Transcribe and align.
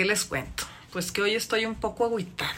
¿qué 0.00 0.06
les 0.06 0.24
cuento? 0.24 0.64
Pues 0.94 1.12
que 1.12 1.20
hoy 1.20 1.34
estoy 1.34 1.66
un 1.66 1.74
poco 1.74 2.06
agüitada. 2.06 2.54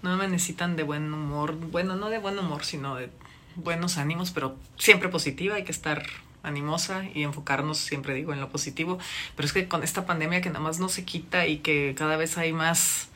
No 0.00 0.16
me 0.16 0.26
necesitan 0.26 0.74
de 0.74 0.84
buen 0.84 1.12
humor. 1.12 1.54
Bueno, 1.54 1.96
no 1.96 2.08
de 2.08 2.16
buen 2.16 2.38
humor, 2.38 2.64
sino 2.64 2.94
de 2.94 3.10
buenos 3.56 3.98
ánimos, 3.98 4.30
pero 4.30 4.56
siempre 4.78 5.10
positiva. 5.10 5.56
Hay 5.56 5.64
que 5.64 5.72
estar 5.72 6.02
animosa 6.42 7.04
y 7.12 7.24
enfocarnos, 7.24 7.76
siempre 7.76 8.14
digo, 8.14 8.32
en 8.32 8.40
lo 8.40 8.48
positivo. 8.48 8.98
Pero 9.36 9.44
es 9.44 9.52
que 9.52 9.68
con 9.68 9.82
esta 9.82 10.06
pandemia 10.06 10.40
que 10.40 10.48
nada 10.48 10.60
más 10.60 10.78
no 10.78 10.88
se 10.88 11.04
quita 11.04 11.46
y 11.46 11.58
que 11.58 11.94
cada 11.94 12.16
vez 12.16 12.38
hay 12.38 12.54
más... 12.54 13.10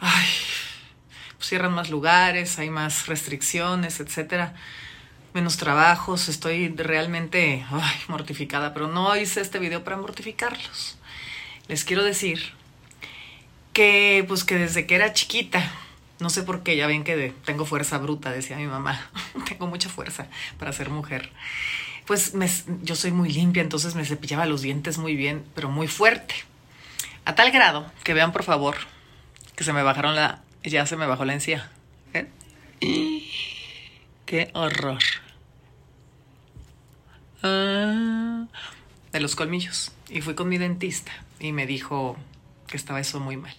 Ay, 0.00 0.26
pues 1.36 1.48
cierran 1.50 1.74
más 1.74 1.90
lugares, 1.90 2.58
hay 2.58 2.70
más 2.70 3.06
restricciones, 3.06 4.00
etcétera 4.00 4.56
menos 5.34 5.58
trabajos, 5.58 6.28
estoy 6.28 6.68
realmente 6.70 7.64
mortificada, 8.08 8.74
pero 8.74 8.88
no 8.88 9.14
hice 9.14 9.40
este 9.40 9.60
video 9.60 9.84
para 9.84 9.96
mortificarlos. 9.96 10.97
Les 11.68 11.84
quiero 11.84 12.02
decir 12.02 12.40
que 13.72 14.24
pues 14.26 14.44
que 14.44 14.56
desde 14.56 14.86
que 14.86 14.94
era 14.94 15.12
chiquita, 15.12 15.62
no 16.18 16.30
sé 16.30 16.42
por 16.42 16.62
qué, 16.62 16.76
ya 16.76 16.86
ven 16.86 17.04
que 17.04 17.32
tengo 17.44 17.64
fuerza 17.64 17.98
bruta, 17.98 18.30
decía 18.30 18.56
mi 18.56 18.66
mamá, 18.66 19.10
tengo 19.48 19.66
mucha 19.66 19.88
fuerza 19.88 20.26
para 20.58 20.72
ser 20.72 20.90
mujer. 20.90 21.30
Pues 22.06 22.32
yo 22.82 22.96
soy 22.96 23.12
muy 23.12 23.28
limpia, 23.30 23.62
entonces 23.62 23.94
me 23.94 24.04
cepillaba 24.04 24.46
los 24.46 24.62
dientes 24.62 24.96
muy 24.96 25.14
bien, 25.14 25.44
pero 25.54 25.68
muy 25.68 25.88
fuerte. 25.88 26.34
A 27.26 27.34
tal 27.34 27.50
grado 27.52 27.90
que 28.02 28.14
vean 28.14 28.32
por 28.32 28.42
favor 28.44 28.76
que 29.54 29.62
se 29.62 29.74
me 29.74 29.82
bajaron 29.82 30.16
la, 30.16 30.40
ya 30.64 30.86
se 30.86 30.96
me 30.96 31.06
bajó 31.06 31.24
la 31.24 31.34
encía. 31.34 31.70
¿Eh? 32.14 32.26
Qué 34.24 34.50
horror. 34.54 35.02
Ah, 37.42 38.27
de 39.12 39.20
los 39.20 39.36
colmillos. 39.36 39.92
Y 40.08 40.20
fui 40.20 40.34
con 40.34 40.48
mi 40.48 40.58
dentista 40.58 41.12
y 41.40 41.52
me 41.52 41.66
dijo 41.66 42.16
que 42.66 42.76
estaba 42.76 43.00
eso 43.00 43.20
muy 43.20 43.36
mal. 43.36 43.54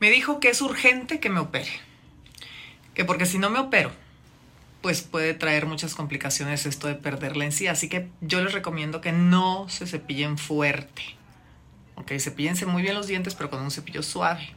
Me 0.00 0.10
dijo 0.10 0.40
que 0.40 0.48
es 0.48 0.60
urgente 0.62 1.20
que 1.20 1.30
me 1.30 1.40
opere. 1.40 1.70
Que 2.94 3.04
porque 3.04 3.26
si 3.26 3.38
no 3.38 3.50
me 3.50 3.58
opero, 3.58 3.92
pues 4.80 5.02
puede 5.02 5.34
traer 5.34 5.66
muchas 5.66 5.94
complicaciones 5.94 6.66
esto 6.66 6.88
de 6.88 6.94
perder 6.94 7.36
la 7.36 7.44
encía. 7.44 7.72
Así 7.72 7.88
que 7.88 8.08
yo 8.20 8.42
les 8.42 8.52
recomiendo 8.52 9.00
que 9.00 9.12
no 9.12 9.68
se 9.68 9.86
cepillen 9.86 10.38
fuerte. 10.38 11.02
Ok, 11.96 12.12
cepillense 12.18 12.66
muy 12.66 12.82
bien 12.82 12.94
los 12.94 13.06
dientes, 13.06 13.34
pero 13.34 13.50
con 13.50 13.60
un 13.60 13.70
cepillo 13.70 14.02
suave. 14.02 14.54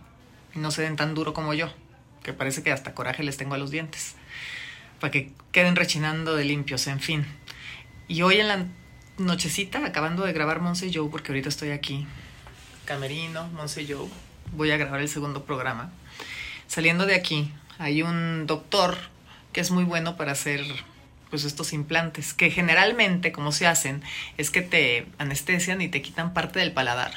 Y 0.56 0.60
no 0.60 0.72
se 0.72 0.84
den 0.84 0.96
tan 0.96 1.14
duro 1.14 1.34
como 1.34 1.54
yo, 1.54 1.70
que 2.24 2.32
parece 2.32 2.64
que 2.64 2.72
hasta 2.72 2.94
coraje 2.94 3.24
les 3.24 3.38
tengo 3.38 3.56
a 3.56 3.58
los 3.58 3.72
dientes. 3.72 4.16
Para 5.00 5.12
que 5.12 5.34
queden 5.52 5.76
rechinando 5.76 6.36
de 6.36 6.46
limpios, 6.46 6.88
en 6.88 7.02
fin. 7.02 7.26
Y 8.08 8.22
hoy 8.22 8.40
en 8.40 8.48
la 8.48 8.66
nochecita, 9.18 9.86
acabando 9.86 10.24
de 10.26 10.34
grabar 10.34 10.60
Monse 10.60 10.92
Joe, 10.94 11.10
porque 11.10 11.32
ahorita 11.32 11.50
estoy 11.50 11.72
aquí, 11.72 12.08
Camerino, 12.86 13.48
Monse 13.50 13.86
Joe, 13.88 14.10
voy 14.54 14.72
a 14.72 14.78
grabar 14.78 15.02
el 15.02 15.10
segundo 15.10 15.46
programa. 15.46 15.92
Saliendo 16.68 17.06
de 17.06 17.16
aquí, 17.16 17.52
hay 17.78 18.02
un 18.02 18.46
doctor 18.48 18.98
que 19.52 19.62
es 19.62 19.72
muy 19.72 19.84
bueno 19.84 20.18
para 20.18 20.32
hacer 20.32 20.62
pues 21.30 21.46
estos 21.46 21.74
implantes, 21.74 22.34
que 22.34 22.52
generalmente 22.52 23.32
como 23.32 23.52
se 23.52 23.66
hacen 23.66 24.04
es 24.38 24.52
que 24.52 24.62
te 24.62 25.08
anestesian 25.18 25.82
y 25.82 25.88
te 25.88 26.02
quitan 26.02 26.34
parte 26.34 26.60
del 26.60 26.74
paladar. 26.74 27.12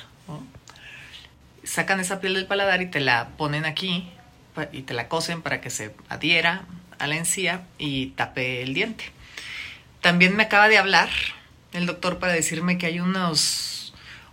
Sacan 1.64 2.00
esa 2.00 2.20
piel 2.20 2.34
del 2.34 2.46
paladar 2.46 2.80
y 2.80 2.86
te 2.86 3.00
la 3.00 3.28
ponen 3.36 3.64
aquí 3.64 4.08
y 4.72 4.82
te 4.82 4.94
la 4.94 5.08
cosen 5.08 5.42
para 5.42 5.60
que 5.60 5.68
se 5.68 5.94
adhiera 6.08 6.64
a 6.98 7.06
la 7.06 7.16
encía 7.16 7.66
y 7.78 8.06
tape 8.08 8.62
el 8.62 8.72
diente. 8.72 9.04
También 10.00 10.34
me 10.36 10.44
acaba 10.44 10.68
de 10.68 10.78
hablar 10.78 11.10
el 11.76 11.86
doctor 11.86 12.18
para 12.18 12.32
decirme 12.32 12.78
que 12.78 12.86
hay 12.86 13.00
unos 13.00 13.76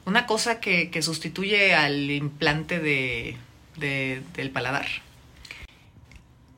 una 0.05 0.25
cosa 0.25 0.59
que, 0.59 1.01
sustituye 1.01 1.73
al 1.75 2.11
implante 2.11 2.79
de, 2.79 3.37
del 3.77 4.51
paladar. 4.51 4.85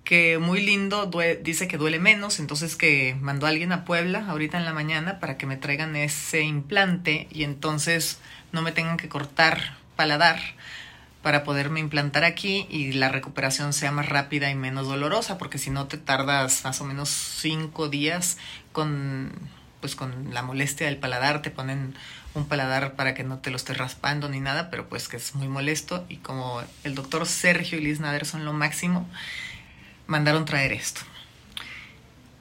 Que 0.04 0.38
muy 0.38 0.62
lindo, 0.62 1.10
dice 1.42 1.68
que 1.68 1.78
duele 1.78 2.00
menos, 2.00 2.40
entonces 2.40 2.76
que 2.76 3.16
mandó 3.20 3.48
a 3.48 3.50
alguien 3.50 3.72
a 3.72 3.86
Puebla 3.86 4.26
ahorita 4.28 4.58
en 4.58 4.66
la 4.66 4.74
mañana 4.74 5.20
para 5.20 5.38
que 5.38 5.48
me 5.48 5.58
traigan 5.58 5.96
ese 5.96 6.42
implante 6.42 7.28
y 7.32 7.44
entonces 7.44 8.20
no 8.52 8.62
me 8.62 8.72
tengan 8.72 8.98
que 8.98 9.10
cortar 9.10 9.78
paladar 9.96 10.40
para 11.24 11.44
poderme 11.44 11.80
implantar 11.80 12.24
aquí 12.24 12.68
y 12.70 12.94
la 12.94 13.10
recuperación 13.10 13.74
sea 13.74 13.92
más 13.92 14.08
rápida 14.08 14.52
y 14.52 14.56
menos 14.56 14.88
dolorosa, 14.88 15.40
porque 15.40 15.58
si 15.58 15.72
no 15.72 15.88
te 15.88 15.98
tardas 15.98 16.64
más 16.64 16.82
o 16.82 16.86
menos 16.86 17.10
cinco 17.10 17.90
días 17.90 18.38
con 18.72 19.32
pues 19.86 19.96
con 19.96 20.34
la 20.34 20.42
molestia 20.42 20.88
del 20.88 20.98
paladar, 20.98 21.44
te 21.44 21.52
ponen 21.52 21.94
un 22.34 22.48
paladar 22.48 22.96
para 22.96 23.14
que 23.14 23.24
no 23.24 23.38
te 23.38 23.52
lo 23.52 23.56
estés 23.56 23.78
raspando 23.78 24.28
ni 24.30 24.40
nada, 24.40 24.72
pero 24.72 24.90
pues 24.90 25.08
que 25.08 25.18
es 25.18 25.36
muy 25.36 25.48
molesto 25.48 26.04
y 26.10 26.18
como 26.18 26.64
el 26.84 26.96
doctor 26.96 27.28
Sergio 27.28 27.78
y 27.78 27.82
Liz 27.82 28.00
Nader 28.00 28.26
son 28.26 28.46
lo 28.46 28.52
máximo, 28.52 29.08
mandaron 30.08 30.46
traer 30.46 30.74
esto. 30.74 31.02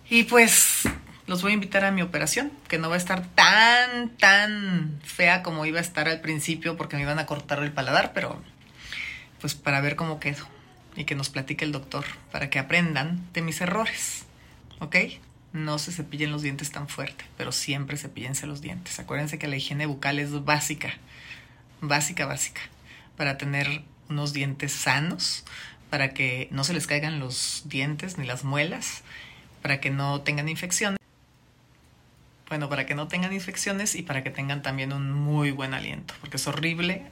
Y 0.08 0.22
pues 0.22 0.84
los 1.26 1.42
voy 1.42 1.50
a 1.50 1.54
invitar 1.54 1.84
a 1.84 1.90
mi 1.90 2.00
operación, 2.00 2.50
que 2.66 2.78
no 2.78 2.88
va 2.88 2.94
a 2.94 2.96
estar 2.98 3.26
tan, 3.34 4.08
tan 4.16 4.98
fea 5.04 5.42
como 5.42 5.66
iba 5.66 5.80
a 5.80 5.82
estar 5.82 6.08
al 6.08 6.22
principio 6.22 6.78
porque 6.78 6.96
me 6.96 7.02
iban 7.02 7.18
a 7.18 7.26
cortar 7.26 7.62
el 7.62 7.72
paladar, 7.72 8.14
pero 8.14 8.42
pues 9.42 9.54
para 9.54 9.82
ver 9.82 9.96
cómo 9.96 10.18
quedo 10.18 10.46
y 10.96 11.04
que 11.04 11.14
nos 11.14 11.28
platique 11.28 11.66
el 11.66 11.72
doctor, 11.72 12.06
para 12.32 12.48
que 12.48 12.58
aprendan 12.58 13.20
de 13.34 13.42
mis 13.42 13.60
errores, 13.60 14.24
¿ok? 14.78 14.96
No 15.54 15.78
se 15.78 15.92
cepillen 15.92 16.32
los 16.32 16.42
dientes 16.42 16.72
tan 16.72 16.88
fuerte, 16.88 17.24
pero 17.36 17.52
siempre 17.52 17.96
cepillense 17.96 18.48
los 18.48 18.60
dientes. 18.60 18.98
Acuérdense 18.98 19.38
que 19.38 19.46
la 19.46 19.54
higiene 19.54 19.86
bucal 19.86 20.18
es 20.18 20.44
básica, 20.44 20.94
básica, 21.80 22.26
básica, 22.26 22.60
para 23.16 23.38
tener 23.38 23.82
unos 24.08 24.32
dientes 24.32 24.72
sanos, 24.72 25.44
para 25.90 26.12
que 26.12 26.48
no 26.50 26.64
se 26.64 26.74
les 26.74 26.88
caigan 26.88 27.20
los 27.20 27.62
dientes 27.66 28.18
ni 28.18 28.26
las 28.26 28.42
muelas, 28.42 29.04
para 29.62 29.80
que 29.80 29.90
no 29.90 30.22
tengan 30.22 30.48
infecciones. 30.48 30.98
Bueno, 32.48 32.68
para 32.68 32.84
que 32.84 32.96
no 32.96 33.06
tengan 33.06 33.32
infecciones 33.32 33.94
y 33.94 34.02
para 34.02 34.24
que 34.24 34.30
tengan 34.30 34.60
también 34.60 34.92
un 34.92 35.12
muy 35.12 35.52
buen 35.52 35.72
aliento, 35.72 36.14
porque 36.20 36.36
es 36.36 36.46
horrible 36.48 37.06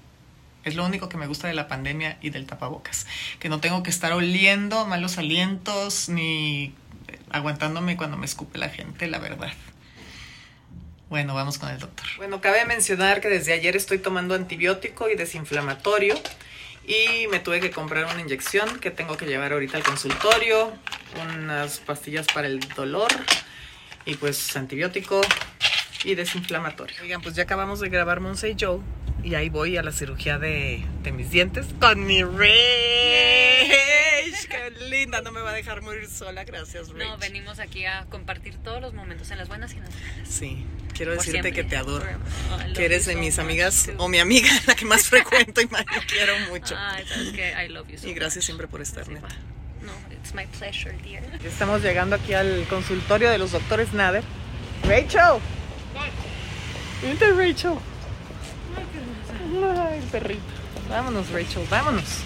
es 0.64 0.76
lo 0.76 0.84
único 0.84 1.08
que 1.08 1.16
me 1.16 1.26
gusta 1.26 1.48
de 1.48 1.54
la 1.54 1.66
pandemia 1.66 2.18
y 2.20 2.30
del 2.30 2.46
tapabocas. 2.46 3.06
Que 3.40 3.48
no 3.48 3.60
tengo 3.60 3.82
que 3.82 3.90
estar 3.90 4.12
oliendo 4.12 4.86
malos 4.86 5.18
alientos 5.18 6.08
ni 6.08 6.72
aguantándome 7.30 7.96
cuando 7.96 8.16
me 8.16 8.26
escupe 8.26 8.58
la 8.58 8.68
gente, 8.68 9.06
la 9.06 9.18
verdad. 9.18 9.52
Bueno, 11.08 11.34
vamos 11.34 11.58
con 11.58 11.68
el 11.68 11.78
doctor. 11.78 12.06
Bueno, 12.16 12.40
cabe 12.40 12.64
mencionar 12.64 13.20
que 13.20 13.28
desde 13.28 13.52
ayer 13.52 13.76
estoy 13.76 13.98
tomando 13.98 14.34
antibiótico 14.34 15.10
y 15.10 15.14
desinflamatorio 15.14 16.14
y 16.86 17.26
me 17.28 17.38
tuve 17.38 17.60
que 17.60 17.70
comprar 17.70 18.06
una 18.06 18.20
inyección 18.20 18.80
que 18.80 18.90
tengo 18.90 19.16
que 19.16 19.26
llevar 19.26 19.52
ahorita 19.52 19.76
al 19.76 19.82
consultorio, 19.82 20.72
unas 21.22 21.80
pastillas 21.80 22.26
para 22.32 22.46
el 22.46 22.60
dolor 22.60 23.10
y 24.04 24.14
pues 24.14 24.56
antibiótico 24.56 25.20
y 26.04 26.14
desinflamatorio. 26.14 26.96
Oigan, 27.02 27.20
pues 27.20 27.34
ya 27.34 27.42
acabamos 27.44 27.80
de 27.80 27.88
grabar 27.88 28.20
Monse 28.20 28.56
Joe 28.58 28.80
y 29.22 29.34
ahí 29.34 29.48
voy 29.48 29.76
a 29.76 29.82
la 29.82 29.92
cirugía 29.92 30.38
de, 30.38 30.84
de 31.02 31.12
mis 31.12 31.30
dientes 31.30 31.66
con 31.78 32.04
mi 32.04 32.22
Rage. 32.24 33.81
¡Qué 34.48 34.70
linda! 34.88 35.20
No 35.20 35.32
me 35.32 35.40
va 35.40 35.50
a 35.50 35.54
dejar 35.54 35.82
morir 35.82 36.08
sola, 36.08 36.44
gracias, 36.44 36.88
Rage. 36.90 37.04
No, 37.04 37.18
venimos 37.18 37.58
aquí 37.58 37.84
a 37.86 38.06
compartir 38.10 38.56
todos 38.58 38.80
los 38.80 38.94
momentos, 38.94 39.30
en 39.30 39.38
las 39.38 39.48
buenas 39.48 39.72
y 39.72 39.78
en 39.78 39.84
las 39.84 39.94
malas. 39.94 40.28
Sí, 40.28 40.64
quiero 40.94 41.12
decirte 41.12 41.52
que 41.52 41.64
te 41.64 41.76
adoro. 41.76 42.06
que 42.74 42.84
eres 42.84 43.06
de 43.06 43.16
mis 43.16 43.38
amigas 43.38 43.90
o 43.98 44.08
mi 44.08 44.18
amiga, 44.18 44.50
la 44.66 44.74
que 44.74 44.84
más 44.84 45.06
frecuento 45.08 45.60
y 45.60 45.66
más 45.66 45.84
quiero 46.08 46.38
mucho. 46.50 46.74
Ay, 46.76 47.04
sabes 47.06 47.32
que 47.32 47.52
I 47.52 47.68
love 47.68 47.88
you 47.88 47.98
so 47.98 48.08
Y 48.08 48.14
gracias 48.14 48.44
siempre 48.44 48.66
por 48.68 48.80
estar, 48.80 49.08
neta. 49.08 49.28
No, 49.80 49.92
it's 50.12 50.32
my 50.34 50.46
pleasure, 50.58 50.96
dear. 51.02 51.22
Estamos 51.44 51.82
llegando 51.82 52.16
aquí 52.16 52.34
al 52.34 52.64
consultorio 52.68 53.30
de 53.30 53.38
los 53.38 53.52
doctores 53.52 53.92
Nader. 53.92 54.22
Rachel. 54.84 55.40
Vente, 57.02 57.32
Rachel. 57.32 57.78
Ay, 59.76 60.00
perrito. 60.10 60.42
Vámonos, 60.88 61.28
Rachel, 61.30 61.66
vámonos. 61.68 62.22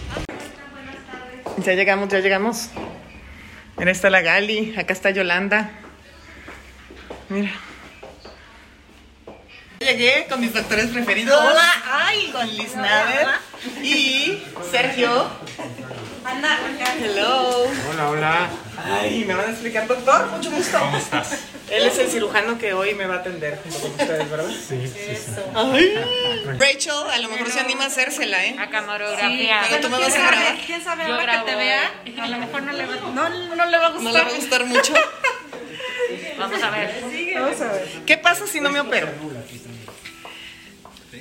Ya 1.58 1.72
llegamos, 1.72 2.08
ya 2.08 2.20
llegamos. 2.20 2.68
Mira, 3.78 3.90
está 3.90 4.10
la 4.10 4.20
Gali, 4.20 4.74
acá 4.76 4.92
está 4.92 5.10
Yolanda. 5.10 5.70
Mira. 7.28 7.50
Llegué 9.80 10.26
con 10.28 10.40
mis 10.40 10.52
doctores 10.52 10.86
preferidos. 10.86 11.38
Hola, 11.38 11.72
ay, 11.90 12.30
con 12.32 12.48
Liz 12.48 12.74
Nader 12.76 13.28
y 13.82 14.42
Sergio. 14.70 15.30
Hello. 16.28 17.66
Hola, 17.88 18.10
hola. 18.10 18.50
Ay, 18.84 19.24
me 19.24 19.34
van 19.34 19.46
a 19.46 19.50
explicar, 19.52 19.86
doctor. 19.86 20.26
Mucho 20.26 20.50
gusto. 20.50 20.78
¿Cómo 20.78 20.96
estás? 20.96 21.38
Él 21.70 21.86
es 21.86 21.98
el 21.98 22.08
cirujano 22.08 22.58
que 22.58 22.74
hoy 22.74 22.94
me 22.94 23.06
va 23.06 23.16
a 23.16 23.18
atender 23.18 23.60
junto 23.62 23.78
con 23.78 23.90
ustedes, 23.92 24.28
¿verdad? 24.28 24.50
Sí, 24.50 24.88
sí, 24.88 25.16
sí. 25.16 25.40
Ay. 25.54 25.94
Rachel, 26.58 27.10
a 27.12 27.18
lo 27.18 27.28
mejor 27.28 27.48
se 27.50 27.60
anima 27.60 27.84
a 27.84 27.86
hacérsela, 27.86 28.44
¿eh? 28.44 28.56
A 28.58 28.70
camarografía. 28.70 29.62
Pero 29.68 29.80
tú 29.82 29.88
me 29.88 29.98
vas 30.00 30.14
a 30.14 30.18
grabar. 30.18 30.58
¿Quién 30.66 30.82
sabe 30.82 31.04
ahora 31.04 31.44
que 31.44 31.50
te 31.50 31.56
vea? 31.56 31.92
A 32.20 32.26
lo 32.26 32.38
mejor 32.38 32.62
no 32.62 32.72
le 32.72 32.86
va, 32.86 32.96
no, 32.96 33.28
no 33.28 33.66
le 33.66 33.78
va 33.78 33.86
a 33.86 33.90
gustar. 33.90 34.12
¿No 34.12 34.18
le 34.18 34.24
va 34.24 34.30
a 34.30 34.34
gustar 34.34 34.64
mucho? 34.64 34.94
Vamos 36.38 36.62
a 36.62 36.70
ver. 36.70 37.02
Vamos 37.34 37.60
a 37.60 37.72
ver. 37.72 37.88
¿Qué 38.04 38.18
pasa 38.18 38.48
si 38.48 38.60
no 38.60 38.70
me 38.70 38.80
opero? 38.80 39.08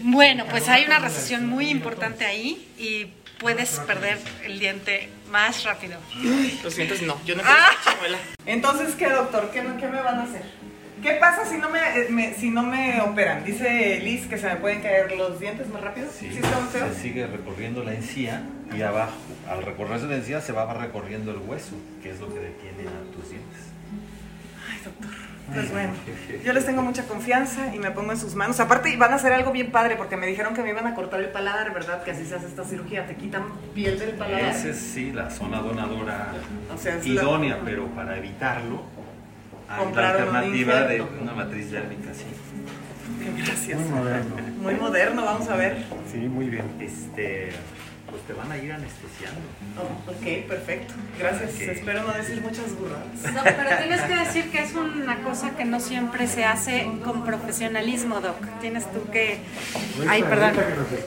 Bueno, 0.01 0.45
pues 0.49 0.67
hay 0.67 0.85
una 0.85 0.97
recesión 0.99 1.47
muy 1.47 1.69
importante 1.69 2.25
ahí 2.25 2.67
y 2.77 3.07
puedes 3.39 3.79
perder 3.81 4.17
el 4.45 4.59
diente 4.59 5.09
más 5.31 5.63
rápido. 5.63 5.97
Los 6.63 6.75
dientes 6.75 7.01
no, 7.03 7.19
yo 7.25 7.35
no 7.35 7.43
chimuela. 7.43 8.17
Entonces, 8.45 8.95
¿qué, 8.95 9.09
doctor? 9.09 9.49
¿Qué, 9.51 9.61
me- 9.61 9.77
qué 9.79 9.87
me 9.87 10.01
van 10.01 10.19
a 10.19 10.23
hacer? 10.23 10.43
¿Qué 11.03 11.11
pasa 11.19 11.45
si 11.45 11.57
no 11.57 11.69
me, 11.69 11.79
eh, 11.79 12.07
me- 12.09 12.33
si 12.33 12.49
no 12.49 12.63
me 12.63 12.99
operan? 13.01 13.43
Dice 13.43 13.99
Liz 14.03 14.25
que 14.27 14.37
se 14.37 14.47
me 14.47 14.55
pueden 14.55 14.81
caer 14.81 15.11
los 15.11 15.39
dientes 15.39 15.67
más 15.67 15.81
rápido. 15.81 16.07
¿Sí, 16.11 16.29
Sí, 16.31 16.37
están 16.41 16.67
feos? 16.69 16.95
se 16.95 17.01
sigue 17.01 17.27
recorriendo 17.27 17.83
la 17.83 17.93
encía 17.93 18.43
y 18.75 18.81
abajo, 18.81 19.13
al 19.49 19.63
recorrerse 19.63 20.07
la 20.07 20.15
encía 20.15 20.41
se 20.41 20.51
va 20.51 20.71
recorriendo 20.73 21.31
el 21.31 21.37
hueso, 21.37 21.75
que 22.01 22.09
es 22.11 22.19
lo 22.19 22.33
que 22.33 22.39
detiene 22.39 22.83
a 22.87 23.13
tus 23.13 23.29
dientes. 23.29 23.61
Ay, 24.71 24.79
doctor. 24.83 25.11
Pues 25.53 25.71
bueno, 25.71 25.93
yo 26.43 26.53
les 26.53 26.65
tengo 26.65 26.81
mucha 26.81 27.03
confianza 27.03 27.73
y 27.73 27.79
me 27.79 27.91
pongo 27.91 28.11
en 28.11 28.19
sus 28.19 28.33
manos. 28.35 28.59
Aparte, 28.59 28.95
van 28.97 29.11
a 29.13 29.15
hacer 29.15 29.31
algo 29.31 29.51
bien 29.51 29.71
padre 29.71 29.95
porque 29.95 30.17
me 30.17 30.25
dijeron 30.27 30.53
que 30.55 30.63
me 30.63 30.69
iban 30.71 30.87
a 30.87 30.95
cortar 30.95 31.19
el 31.19 31.29
paladar, 31.29 31.73
¿verdad? 31.73 32.03
Que 32.03 32.11
así 32.11 32.25
se 32.25 32.35
hace 32.35 32.47
esta 32.47 32.63
cirugía, 32.63 33.05
te 33.05 33.15
quitan 33.15 33.43
piel 33.73 33.97
del 33.99 34.11
paladar. 34.11 34.49
Esa 34.55 34.69
es 34.69 34.77
sí 34.77 35.11
la 35.13 35.29
zona 35.29 35.59
donadora 35.59 36.33
O 36.73 36.77
sea, 36.77 36.95
es 36.95 37.05
la- 37.07 37.21
idónea, 37.21 37.59
pero 37.63 37.85
para 37.89 38.17
evitarlo 38.17 38.83
hay 39.69 39.77
la 39.77 39.83
un 39.91 39.97
alternativa 39.99 40.81
de 40.81 41.01
una 41.01 41.33
matriz 41.33 41.71
dérmica, 41.71 42.11
sí. 42.13 42.25
Gracias. 43.37 43.79
Muy 43.79 43.89
moderno. 43.89 44.35
Muy 44.61 44.75
moderno, 44.75 45.25
vamos 45.25 45.47
a 45.49 45.55
ver. 45.55 45.77
Sí, 46.11 46.17
muy 46.17 46.49
bien. 46.49 46.65
Este, 46.79 47.49
pues 48.15 48.27
te 48.27 48.33
van 48.33 48.49
a 48.51 48.57
ir 48.57 48.71
anestesiando. 48.71 49.41
Oh, 49.77 50.11
ok, 50.11 50.47
perfecto. 50.47 50.93
Gracias. 51.19 51.59
Espero 51.59 52.03
no 52.03 52.13
decir 52.13 52.41
muchas 52.41 52.73
burradas. 52.79 53.33
No, 53.33 53.43
pero 53.43 53.77
tienes 53.77 54.01
que 54.01 54.15
decir 54.15 54.51
que 54.51 54.59
es 54.59 54.73
una 54.73 55.21
cosa 55.21 55.51
que 55.57 55.65
no 55.65 55.79
siempre 55.81 56.27
se 56.27 56.45
hace 56.45 56.89
con 57.03 57.25
profesionalismo, 57.25 58.21
Doc. 58.21 58.37
Tienes 58.61 58.89
tú 58.91 59.03
que, 59.11 59.39
ay, 60.07 60.23
perdón, 60.23 60.53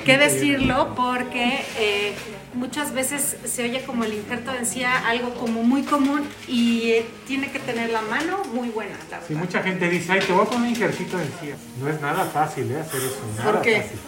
que 0.04 0.18
decirlo 0.18 0.94
porque 0.94 1.64
eh, 1.78 2.12
muchas 2.54 2.92
veces 2.92 3.36
se 3.44 3.64
oye 3.64 3.82
como 3.84 4.04
el 4.04 4.12
injerto 4.12 4.52
de 4.52 4.58
encía 4.58 5.08
algo 5.08 5.32
como 5.34 5.62
muy 5.62 5.84
común 5.84 6.28
y 6.46 6.90
eh, 6.90 7.06
tiene 7.26 7.50
que 7.50 7.58
tener 7.58 7.90
la 7.90 8.02
mano 8.02 8.42
muy 8.52 8.68
buena, 8.68 8.96
la 9.10 9.20
Sí, 9.26 9.34
mucha 9.34 9.62
gente 9.62 9.88
dice, 9.88 10.12
ay, 10.12 10.20
te 10.20 10.32
voy 10.32 10.42
a 10.42 10.44
poner 10.44 10.60
un 10.60 10.68
injertito 10.68 11.16
de 11.16 11.24
encía. 11.24 11.56
No 11.80 11.88
es 11.88 12.00
nada 12.02 12.24
fácil 12.26 12.70
¿eh? 12.70 12.80
hacer 12.80 13.00
eso, 13.00 13.20
nada 13.38 13.52
¿Por 13.52 13.62
qué? 13.62 13.80
fácil. 13.80 13.98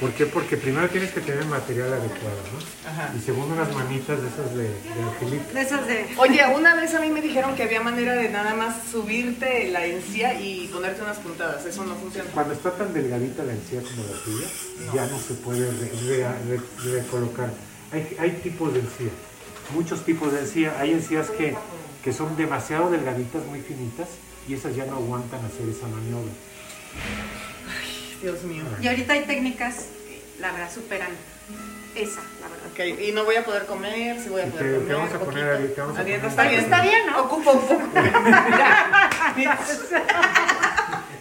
¿Por 0.00 0.12
qué? 0.12 0.24
Porque 0.24 0.56
primero 0.56 0.88
tienes 0.88 1.10
que 1.10 1.20
tener 1.20 1.44
material 1.44 1.92
adecuado, 1.92 2.38
¿no? 2.54 2.90
Ajá. 2.90 3.12
Y 3.14 3.20
segundo, 3.20 3.52
unas 3.54 3.70
manitas 3.74 4.20
de 4.22 4.28
esas 4.28 4.54
de, 4.54 4.62
de 4.64 5.02
angelito. 5.02 5.52
De 5.52 5.60
esas 5.60 5.86
de... 5.86 6.06
Oye, 6.16 6.40
una 6.56 6.74
vez 6.74 6.94
a 6.94 7.00
mí 7.00 7.10
me 7.10 7.20
dijeron 7.20 7.54
que 7.54 7.64
había 7.64 7.82
manera 7.82 8.14
de 8.14 8.30
nada 8.30 8.54
más 8.54 8.76
subirte 8.90 9.68
la 9.70 9.84
encía 9.84 10.40
y 10.40 10.68
ponerte 10.68 11.02
unas 11.02 11.18
puntadas. 11.18 11.66
Eso 11.66 11.84
no 11.84 11.94
funciona. 11.96 12.30
Cuando 12.30 12.54
está 12.54 12.70
tan 12.72 12.94
delgadita 12.94 13.44
la 13.44 13.52
encía 13.52 13.82
como 13.82 14.02
la 14.04 14.18
tuya, 14.24 14.46
ya 14.94 15.06
no 15.06 15.18
se 15.18 15.34
puede 15.34 15.70
re- 15.70 15.92
re- 16.08 16.56
re- 16.56 16.92
recolocar. 17.02 17.50
Hay, 17.92 18.16
hay 18.18 18.30
tipos 18.42 18.72
de 18.72 18.80
encía, 18.80 19.10
muchos 19.74 20.02
tipos 20.06 20.32
de 20.32 20.40
encía. 20.40 20.76
Hay 20.80 20.92
encías 20.92 21.28
que, 21.28 21.54
que 22.02 22.12
son 22.14 22.36
demasiado 22.38 22.90
delgaditas, 22.90 23.44
muy 23.44 23.60
finitas, 23.60 24.08
y 24.48 24.54
esas 24.54 24.74
ya 24.74 24.86
no 24.86 24.96
aguantan 24.96 25.44
hacer 25.44 25.68
esa 25.68 25.86
maniobra. 25.88 26.32
Dios 28.22 28.42
mío. 28.44 28.64
Y 28.80 28.88
ahorita 28.88 29.12
hay 29.14 29.24
técnicas, 29.24 29.86
la 30.38 30.52
verdad, 30.52 30.70
superan 30.72 31.10
esa, 31.94 32.20
la 32.40 32.48
verdad. 32.48 32.66
Ok, 32.72 32.78
y 33.00 33.12
no 33.12 33.24
voy 33.24 33.36
a 33.36 33.44
poder 33.44 33.66
comer, 33.66 34.20
si 34.20 34.28
voy 34.28 34.42
a 34.42 34.46
poder 34.46 34.76
comer. 34.80 34.96
vamos 34.96 35.12
a 35.14 35.18
poner 35.18 35.56
poquito. 35.56 35.56
a 35.56 35.58
dieta, 35.58 35.74
te 35.74 35.80
vamos 35.80 35.98
a 35.98 36.02
poner 36.02 36.24
está 36.24 36.42
bien. 36.44 36.60
Está 36.60 36.82
bien, 36.82 37.06
¿no? 37.06 37.22
Ocupo 37.22 37.50
un 37.52 37.60
poco. 37.60 37.84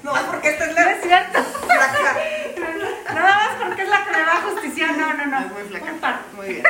no, 0.04 0.14
porque 0.32 0.50
esta 0.50 0.66
es 0.66 0.76
No 0.76 0.76
la 0.76 0.92
es 0.92 1.02
cierto. 1.04 1.44
flaca. 1.44 2.18
Nada 3.14 3.36
más 3.36 3.50
porque 3.68 3.82
es 3.84 3.90
la 3.90 4.04
que 4.06 4.12
me 4.12 4.22
va 4.24 4.34
a 4.38 4.42
justiciar. 4.42 4.98
No, 4.98 5.14
no, 5.14 5.26
no. 5.26 5.40
Es 5.40 5.52
muy 5.52 5.64
flaca. 5.70 5.92
Un 5.94 6.00
par. 6.00 6.20
Muy 6.36 6.48
bien. 6.48 6.64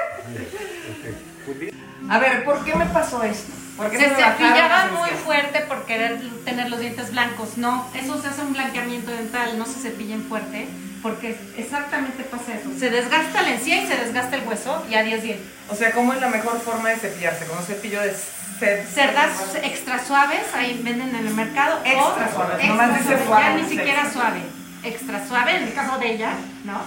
A 2.09 2.19
ver, 2.19 2.43
¿por 2.45 2.63
qué 2.63 2.75
me 2.75 2.85
pasó 2.87 3.23
esto? 3.23 3.51
¿Por 3.79 3.89
qué 3.91 3.97
Se 3.97 4.07
me 4.07 4.13
bajaron 4.13 4.37
cepillaba 4.37 4.83
las 4.85 4.91
muy 4.91 5.09
fuerte 5.11 5.59
por 5.61 5.85
querer 5.85 6.19
tener 6.43 6.69
los 6.69 6.79
dientes 6.81 7.11
blancos. 7.11 7.57
No, 7.57 7.87
eso 7.95 8.21
se 8.21 8.27
hace 8.27 8.41
un 8.41 8.51
blanqueamiento 8.53 9.09
dental, 9.11 9.57
no 9.57 9.65
se 9.65 9.79
cepillen 9.79 10.21
fuerte, 10.25 10.67
porque 11.01 11.39
exactamente 11.57 12.23
pasa 12.23 12.53
eso. 12.55 12.69
Se 12.77 12.89
desgasta 12.89 13.41
la 13.41 13.51
encía 13.51 13.81
y 13.83 13.87
se 13.87 13.95
desgasta 13.95 14.35
el 14.35 14.45
hueso 14.47 14.85
y 14.89 14.95
adiós 14.95 15.23
dientes. 15.23 15.47
O 15.69 15.75
sea, 15.75 15.91
¿cómo 15.93 16.13
es 16.13 16.19
la 16.19 16.27
mejor 16.27 16.59
forma 16.59 16.89
de 16.89 16.97
cepillarse? 16.97 17.45
¿Con 17.45 17.57
un 17.57 17.63
cepillo 17.63 18.01
de 18.01 18.11
cer- 18.59 18.85
Cerdas 18.85 19.31
extra 19.63 20.03
suaves, 20.03 20.41
ahí 20.53 20.81
venden 20.83 21.15
en 21.15 21.27
el 21.27 21.33
mercado. 21.33 21.77
o 21.77 21.85
Extra 21.85 22.31
suaves, 22.33 22.55
extra 22.55 22.67
nomás 22.67 22.93
dice 22.93 23.03
suaves, 23.05 23.25
suave, 23.27 23.43
Ya 23.45 23.55
ni 23.55 23.69
siquiera 23.69 24.11
suave, 24.11 24.39
extra 24.83 25.25
suave, 25.27 25.55
en 25.55 25.63
el 25.63 25.73
caso 25.73 25.97
de 25.99 26.11
ella, 26.11 26.31
¿no? 26.65 26.81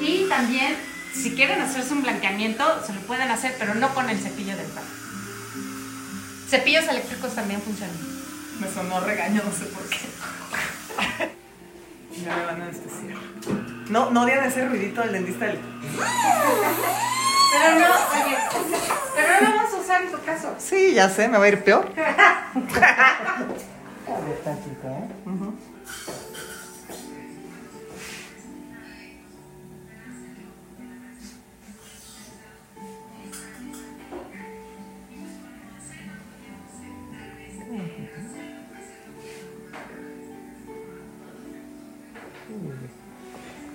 Y 0.00 0.26
también, 0.28 0.76
si 1.12 1.34
quieren 1.34 1.60
hacerse 1.60 1.92
un 1.92 2.02
blanqueamiento, 2.02 2.84
se 2.86 2.92
lo 2.92 3.00
pueden 3.00 3.30
hacer, 3.32 3.56
pero 3.58 3.74
no 3.74 3.92
con 3.94 4.08
el 4.10 4.18
cepillo 4.20 4.56
dental. 4.56 4.65
Cepillos 6.48 6.86
eléctricos 6.88 7.34
también 7.34 7.60
funcionan. 7.60 7.96
Me 8.60 8.68
sonó 8.72 9.00
regaño, 9.00 9.42
no 9.44 9.52
sé 9.52 9.66
por 9.66 9.82
qué. 9.88 9.98
Ya 12.24 12.36
me 12.36 12.46
van 12.46 12.60
a 12.62 12.64
anestesiar. 12.64 13.16
No, 13.90 14.10
no 14.10 14.22
odian 14.22 14.44
ese 14.44 14.66
ruidito 14.66 15.02
del 15.02 15.12
dentista. 15.12 15.44
del- 15.46 15.58
Pero 17.52 17.78
no, 17.78 17.86
oye, 17.86 18.36
pero 19.14 19.28
no 19.40 19.50
lo 19.50 19.56
vamos 19.56 19.74
a 19.74 19.76
usar 19.76 20.02
en 20.02 20.10
tu 20.12 20.22
caso. 20.24 20.54
Sí, 20.58 20.94
ya 20.94 21.08
sé, 21.10 21.28
me 21.28 21.38
va 21.38 21.44
a 21.44 21.48
ir 21.48 21.62
peor. 21.64 21.92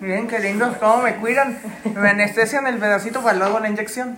Miren 0.02 0.28
qué 0.28 0.40
lindos, 0.40 0.78
cómo 0.78 1.04
me 1.04 1.16
cuidan. 1.18 1.60
Me 1.96 2.10
anestesian 2.10 2.66
el 2.66 2.80
pedacito 2.80 3.22
para 3.22 3.38
luego 3.38 3.60
la 3.60 3.70
inyección. 3.70 4.18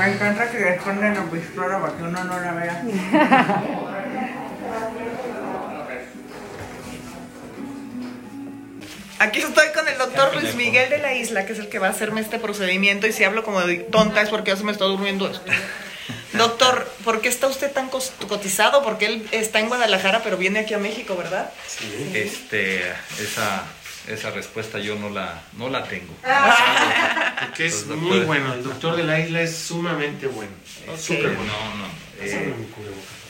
Me 0.00 0.14
encanta 0.14 0.50
que 0.50 0.76
esconden 0.76 1.14
la 1.14 1.24
pistola 1.24 1.78
para 1.78 1.96
que 1.96 2.02
uno 2.02 2.24
no 2.24 2.40
la 2.40 2.52
vea. 2.52 2.82
Aquí 9.18 9.40
estoy 9.40 9.68
con 9.74 9.86
el 9.86 9.98
doctor 9.98 10.34
Luis 10.34 10.54
Miguel 10.54 10.88
de 10.88 10.96
la 10.96 11.14
Isla, 11.14 11.44
que 11.44 11.52
es 11.52 11.58
el 11.58 11.68
que 11.68 11.78
va 11.78 11.88
a 11.88 11.90
hacerme 11.90 12.22
este 12.22 12.38
procedimiento. 12.38 13.06
Y 13.06 13.12
si 13.12 13.24
hablo 13.24 13.44
como 13.44 13.60
de 13.60 13.76
tonta 13.76 14.22
es 14.22 14.30
porque 14.30 14.52
ya 14.52 14.56
se 14.56 14.64
me 14.64 14.72
está 14.72 14.86
durmiendo 14.86 15.28
esto. 15.28 15.44
Doctor, 16.32 16.90
¿por 17.04 17.20
qué 17.20 17.28
está 17.28 17.48
usted 17.48 17.70
tan 17.70 17.90
cotizado? 17.90 18.82
Porque 18.82 19.04
él 19.04 19.28
está 19.32 19.60
en 19.60 19.68
Guadalajara, 19.68 20.22
pero 20.22 20.38
viene 20.38 20.60
aquí 20.60 20.72
a 20.72 20.78
México, 20.78 21.14
¿verdad? 21.16 21.52
Sí, 21.66 22.12
este, 22.14 22.90
esa, 23.20 23.64
esa 24.08 24.30
respuesta 24.30 24.78
yo 24.78 24.96
no 24.96 25.10
la, 25.10 25.42
no 25.56 25.68
la 25.68 25.84
tengo. 25.84 26.14
Porque 27.40 27.66
es 27.66 27.86
Los 27.86 27.98
muy 27.98 28.20
bueno. 28.20 28.54
El 28.54 28.62
doctor 28.64 28.96
de 28.96 29.04
la 29.04 29.18
isla 29.20 29.42
es 29.42 29.56
sumamente 29.56 30.26
bueno. 30.26 30.52
Súper 30.98 31.34
bueno. 31.36 31.52
No, 31.52 31.76
no. 31.76 31.86
eh, 32.20 32.54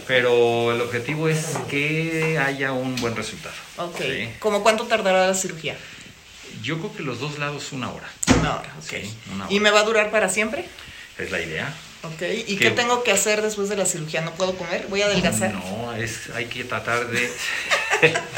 pero 0.06 0.72
el 0.72 0.80
objetivo 0.80 1.28
es 1.28 1.56
que 1.68 2.38
haya 2.38 2.72
un 2.72 2.96
buen 2.96 3.14
resultado. 3.14 3.54
Ok. 3.76 3.98
Sí. 4.00 4.28
¿Cómo 4.38 4.62
cuánto 4.62 4.84
tardará 4.86 5.26
la 5.26 5.34
cirugía? 5.34 5.76
Yo 6.62 6.78
creo 6.78 6.96
que 6.96 7.02
los 7.02 7.20
dos 7.20 7.38
lados 7.38 7.72
una 7.72 7.90
hora. 7.90 8.08
Una 8.38 8.56
hora, 8.56 8.74
ok. 8.78 8.88
Sí, 8.88 9.14
una 9.32 9.44
hora. 9.44 9.54
¿Y 9.54 9.60
me 9.60 9.70
va 9.70 9.80
a 9.80 9.84
durar 9.84 10.10
para 10.10 10.28
siempre? 10.28 10.64
Es 11.16 11.30
la 11.30 11.40
idea. 11.40 11.72
Ok. 12.02 12.22
¿Y 12.46 12.56
¿Qué? 12.56 12.64
qué 12.64 12.70
tengo 12.70 13.04
que 13.04 13.12
hacer 13.12 13.42
después 13.42 13.68
de 13.68 13.76
la 13.76 13.86
cirugía? 13.86 14.20
¿No 14.22 14.32
puedo 14.32 14.56
comer? 14.56 14.86
¿Voy 14.88 15.02
a 15.02 15.06
adelgazar? 15.06 15.52
No, 15.52 15.94
es, 15.94 16.30
hay 16.34 16.46
que 16.46 16.64
tratar 16.64 17.06
de... 17.08 17.30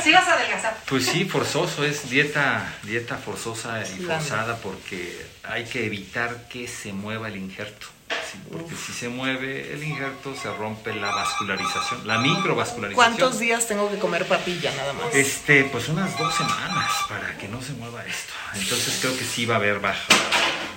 Sí 0.03 0.13
vas 0.13 0.27
a 0.29 0.35
adelgazar. 0.35 0.77
Pues 0.89 1.07
sí, 1.07 1.25
forzoso, 1.25 1.85
es 1.85 2.11
dieta, 2.11 2.75
dieta 2.83 3.17
forzosa 3.17 3.83
y 3.83 4.03
forzada 4.03 4.57
porque 4.57 5.25
hay 5.45 5.65
que 5.65 5.87
evitar 5.87 6.49
que 6.49 6.67
se 6.69 6.93
mueva 6.93 7.29
el 7.29 7.37
injerto. 7.37 7.87
Sí, 8.31 8.39
porque 8.51 8.75
si 8.75 8.93
se 8.93 9.09
mueve 9.09 9.73
el 9.73 9.83
injerto 9.85 10.35
se 10.35 10.51
rompe 10.55 10.95
la 10.95 11.11
vascularización, 11.15 12.07
la 12.07 12.19
microvascularización. 12.19 12.95
¿Cuántos 13.17 13.39
días 13.39 13.67
tengo 13.67 13.91
que 13.91 13.99
comer 13.99 14.27
papilla 14.27 14.71
nada 14.75 14.93
más? 14.95 15.15
Este, 15.15 15.65
pues 15.65 15.89
unas 15.89 16.17
dos 16.19 16.35
semanas 16.35 16.91
para 17.09 17.37
que 17.39 17.49
no 17.49 17.61
se 17.63 17.73
mueva 17.73 18.05
esto. 18.05 18.33
Entonces 18.55 18.99
creo 19.01 19.17
que 19.17 19.25
sí 19.25 19.47
va 19.47 19.55
a 19.55 19.59
haber 19.59 19.81
baja. 19.81 20.03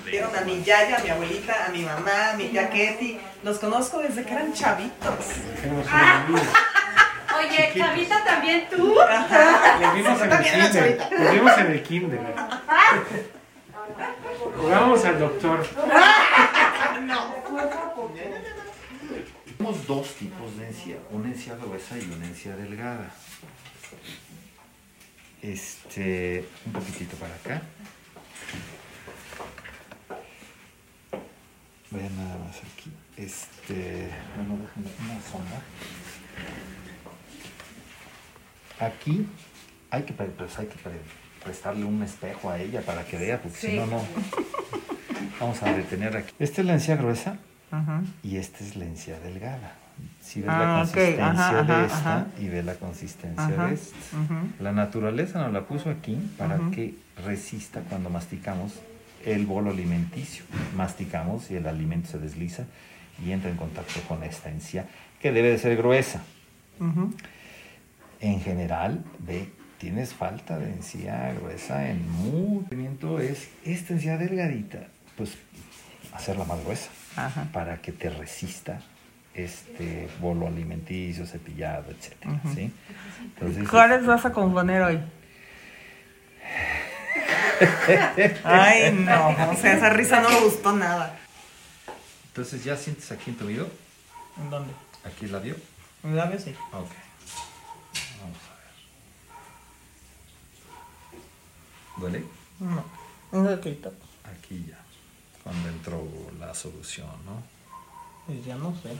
de- 0.05 0.11
Vieron 0.11 0.35
a 0.35 0.41
mi 0.41 0.63
yaya, 0.63 0.97
a 0.97 1.01
mi 1.01 1.09
abuelita, 1.09 1.65
a 1.65 1.69
mi 1.69 1.81
mamá, 1.81 2.31
a 2.31 2.33
mi 2.37 2.47
tía 2.49 2.69
Ketty. 2.69 3.19
Los 3.43 3.57
conozco 3.59 3.99
desde 3.99 4.23
que 4.23 4.31
eran 4.31 4.53
chavitos. 4.53 5.15
Oye, 7.57 7.71
Chavita, 7.77 8.23
también 8.23 8.67
tú. 8.69 8.95
Los 8.95 9.95
vimos 9.95 10.21
en 10.21 10.31
el 10.31 10.43
kinder. 10.43 11.09
Los 11.11 11.31
vimos 11.31 11.57
en 11.57 11.71
el 11.71 11.83
kinder. 11.83 12.19
Jugábamos 14.57 15.05
al 15.05 15.19
doctor. 15.19 15.67
Tenemos 19.45 19.87
dos 19.87 20.07
tipos 20.15 20.57
de 20.57 20.67
encía, 20.67 20.97
una 21.11 21.29
encía 21.29 21.55
gruesa 21.55 21.97
y 21.97 22.11
una 22.11 22.25
encía 22.25 22.55
delgada. 22.55 23.09
Este, 25.41 26.45
un 26.65 26.73
poquitito 26.73 27.15
para 27.17 27.35
acá. 27.35 27.61
Vean 31.91 32.17
nada 32.17 32.37
más 32.39 32.57
aquí. 32.57 32.91
Este, 33.15 34.09
bueno, 34.35 34.57
déjenme 34.61 34.89
una 34.99 35.21
sombra. 35.21 35.61
Aquí 38.79 39.25
hay 39.89 40.03
que, 40.03 40.13
pues 40.13 40.59
hay 40.59 40.67
que 40.67 40.75
pre- 40.75 40.99
prestarle 41.43 41.85
un 41.85 42.01
espejo 42.03 42.49
a 42.49 42.59
ella 42.59 42.81
para 42.81 43.03
que 43.05 43.17
vea, 43.17 43.41
porque 43.41 43.57
si 43.57 43.75
no, 43.77 43.85
no. 43.85 44.01
Vamos 45.39 45.61
a 45.63 45.73
detener 45.73 46.15
aquí. 46.17 46.33
Esta 46.39 46.61
es 46.61 46.67
la 46.67 46.73
encía 46.73 46.95
gruesa 46.95 47.37
y 48.23 48.37
esta 48.37 48.63
es 48.63 48.75
la 48.75 48.85
encía 48.85 49.19
delgada. 49.19 49.75
Si 50.21 50.39
ves 50.41 50.47
la 50.47 50.75
Ah, 50.75 50.77
consistencia 50.79 51.29
Ajá, 51.29 51.63
de 51.63 51.73
ajá, 51.73 51.85
esta 51.85 51.97
ajá. 52.17 52.27
y 52.39 52.47
ve 52.49 52.63
la 52.63 52.75
consistencia 52.75 53.47
de 53.47 53.73
esta. 53.73 53.95
La 54.59 54.71
naturaleza 54.71 55.39
nos 55.41 55.53
la 55.53 55.61
puso 55.65 55.89
aquí 55.89 56.17
para 56.37 56.57
que 56.71 56.95
resista 57.25 57.81
cuando 57.81 58.09
masticamos 58.09 58.73
el 59.25 59.45
bolo 59.45 59.71
alimenticio. 59.71 60.43
Masticamos 60.75 61.49
y 61.51 61.55
el 61.55 61.67
alimento 61.67 62.09
se 62.09 62.19
desliza 62.19 62.63
y 63.25 63.31
entra 63.31 63.49
en 63.49 63.55
contacto 63.57 64.01
con 64.07 64.23
esta 64.23 64.49
encía 64.49 64.85
que 65.21 65.31
debe 65.31 65.49
de 65.51 65.57
ser 65.57 65.77
gruesa. 65.77 66.21
En 68.21 68.41
general, 68.41 69.03
ve, 69.19 69.49
tienes 69.77 70.13
falta 70.13 70.57
de 70.57 70.71
encía 70.71 71.33
gruesa 71.39 71.89
en 71.89 72.09
movimiento 72.09 73.19
es 73.19 73.49
esta 73.65 73.93
encía 73.93 74.17
delgadita, 74.17 74.87
pues 75.17 75.31
hacerla 76.13 76.45
más 76.45 76.63
gruesa 76.63 76.89
Ajá. 77.17 77.47
para 77.51 77.81
que 77.81 77.91
te 77.91 78.09
resista 78.09 78.81
este 79.33 80.07
bolo 80.21 80.47
alimenticio, 80.47 81.25
cepillado, 81.25 81.91
etcétera. 81.91 82.39
¿sí? 82.55 82.71
Entonces, 83.21 83.67
¿Cuáles 83.69 84.05
vas 84.05 84.25
a 84.25 84.31
componer 84.31 84.81
hoy? 84.81 84.99
Ay, 88.43 88.91
no. 88.93 89.29
O 89.51 89.55
sea, 89.55 89.73
esa 89.73 89.89
risa 89.89 90.21
no 90.21 90.29
me 90.29 90.39
gustó 90.41 90.71
nada. 90.73 91.17
entonces 92.27 92.63
ya 92.63 92.75
sientes 92.77 93.11
aquí 93.11 93.31
en 93.31 93.37
tu 93.37 93.45
oído, 93.47 93.69
¿En 94.37 94.49
dónde? 94.49 94.73
aquí 95.05 95.25
el 95.25 95.31
labio. 95.33 95.55
En 96.03 96.11
el 96.11 96.15
labio 96.17 96.39
sí. 96.39 96.53
Ok. 96.71 96.89
Vamos 98.21 98.37
a 98.51 98.55
ver. 98.55 98.71
¿Duele? 101.97 102.23
No. 102.59 102.83
Un 103.31 103.45
ratito. 103.47 103.91
Aquí 104.23 104.65
ya. 104.67 104.79
Cuando 105.43 105.69
entró 105.69 106.07
la 106.39 106.53
solución, 106.53 107.07
¿no? 107.25 107.43
Pues 108.25 108.43
ya 108.45 108.55
no 108.55 108.73
sé. 108.81 108.97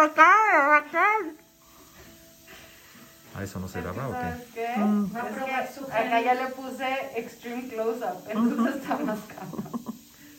Crees? 0.00 1.36
¿A 3.34 3.42
eso 3.42 3.60
no 3.60 3.68
se 3.68 3.80
graba 3.82 4.08
o 4.08 4.12
qué? 4.54 4.66
Acá 5.92 6.20
ya 6.20 6.34
le 6.34 6.46
puse 6.48 6.86
extreme 7.16 7.68
close 7.68 8.04
up, 8.04 8.24
entonces 8.30 8.76
está 8.76 8.96
más 8.98 9.18
caro. 9.28 9.62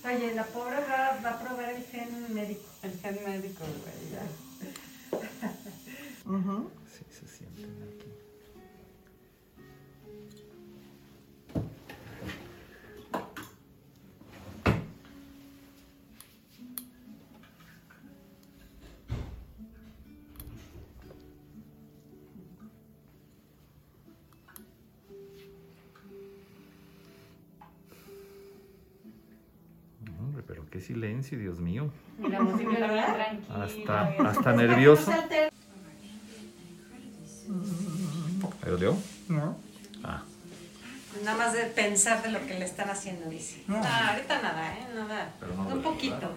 Oye, 0.06 0.34
la 0.34 0.44
pobre 0.46 0.78
va, 0.90 1.20
va 1.24 1.30
a 1.32 1.40
probar 1.40 1.70
el 1.70 1.84
gen 1.84 2.34
médico. 2.34 2.64
El 2.82 2.98
gen 3.00 3.20
médico, 3.26 3.64
güey, 3.84 4.12
ya. 4.14 4.24
Sí, 5.86 6.24
se 6.24 6.77
pero 30.68 30.72
qué 30.72 30.82
silencio, 30.82 31.38
Dios 31.38 31.60
mío. 31.60 31.92
La 32.20 32.42
música 32.42 32.76
tranquila. 32.76 33.64
Hasta, 33.64 34.10
bien. 34.10 34.26
hasta 34.26 34.54
nervioso. 34.54 35.12
¿Ahí 38.62 38.72
dolió? 38.72 38.98
¿No? 39.30 39.58
Ah. 40.04 40.24
Nada 41.24 41.38
más 41.38 41.54
de 41.54 41.64
pensar 41.66 42.22
de 42.22 42.32
lo 42.32 42.46
que 42.46 42.60
le 42.60 42.66
están 42.66 42.90
haciendo, 42.90 43.30
dice. 43.30 43.64
No. 43.68 43.78
No, 43.78 43.86
ahorita 43.86 44.42
nada, 44.42 44.74
¿eh? 44.74 44.88
Nada. 44.94 45.34
Pero 45.40 45.56
no 45.56 45.68
Un 45.68 45.82
poquito, 45.82 46.32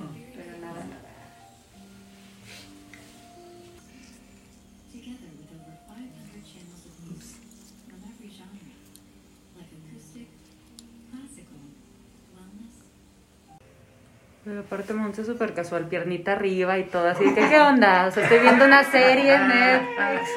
Pero 14.51 14.63
aparte 14.63 14.93
Monse 14.95 15.21
es 15.21 15.29
súper 15.29 15.55
casual, 15.55 15.87
piernita 15.87 16.33
arriba 16.33 16.77
y 16.77 16.83
todo 16.83 17.07
así. 17.07 17.23
que, 17.23 17.49
¿Qué 17.49 17.61
onda? 17.61 18.07
O 18.09 18.11
sea, 18.11 18.25
estoy 18.25 18.41
viendo 18.41 18.65
una 18.65 18.83
serie 18.83 19.35
en 19.35 19.47
Netflix. 19.47 20.29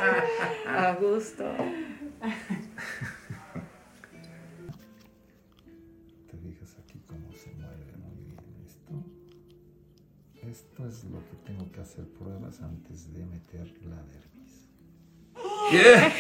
A 0.67 0.93
gusto. 0.93 1.43
Te 6.29 6.37
fijas 6.37 6.75
aquí 6.77 7.01
cómo 7.07 7.33
se 7.33 7.49
mueve 7.57 7.91
muy 7.97 8.13
bien 8.23 8.37
esto. 8.67 8.93
Esto 10.47 10.87
es 10.87 11.05
lo 11.05 11.17
que 11.27 11.35
tengo 11.43 11.71
que 11.71 11.81
hacer 11.81 12.05
pruebas 12.09 12.61
antes 12.61 13.11
de 13.15 13.25
meter 13.25 13.65
la 13.81 13.95
dermis. 14.13 14.69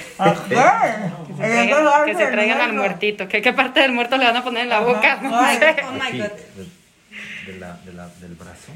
Que 1.27 1.33
se 1.35 1.45
traigan, 1.45 2.05
que 2.07 2.15
se 2.15 2.25
traigan 2.25 2.59
al 2.59 2.73
muertito. 2.73 3.27
¿Qué, 3.27 3.43
¿Qué 3.43 3.53
parte 3.53 3.81
del 3.81 3.91
muerto 3.91 4.17
le 4.17 4.25
van 4.25 4.37
a 4.37 4.43
poner 4.43 4.63
en 4.63 4.69
la 4.69 4.79
boca? 4.79 5.19
Oh 5.21 5.91
my 5.91 6.17
god. 6.17 6.31
De, 7.45 7.53
de 7.53 7.59
la, 7.59 7.77
de 7.85 7.93
la- 7.93 8.09
del 8.21 8.35
brazo. 8.35 8.71